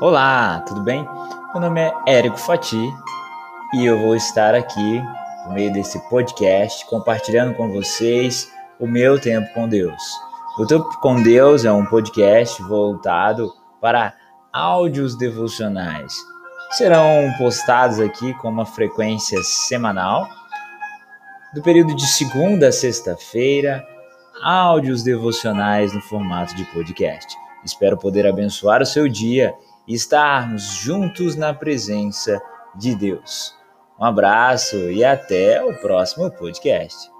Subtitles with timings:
[0.00, 1.06] Olá, tudo bem?
[1.52, 2.90] Meu nome é Érico Fati
[3.74, 5.02] e eu vou estar aqui
[5.46, 10.02] no meio desse podcast compartilhando com vocês o meu tempo com Deus.
[10.58, 14.14] O Tempo com Deus é um podcast voltado para
[14.52, 16.12] áudios devocionais.
[16.72, 20.26] Serão postados aqui com uma frequência semanal,
[21.54, 23.86] do período de segunda a sexta-feira,
[24.42, 27.36] áudios devocionais no formato de podcast.
[27.64, 29.54] Espero poder abençoar o seu dia
[29.86, 32.40] e estarmos juntos na presença
[32.74, 33.54] de Deus.
[33.98, 37.10] Um abraço e até o próximo podcast.